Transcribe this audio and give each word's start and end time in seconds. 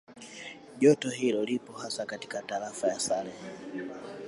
Joto 0.79 1.09
hilo 1.11 1.43
lipo 1.43 1.73
hasa 1.77 2.05
katika 2.05 2.41
Tarafa 2.41 2.87
ya 2.87 2.99
Sale 2.99 3.33